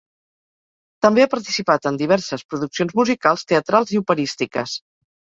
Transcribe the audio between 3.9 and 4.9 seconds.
i operístiques.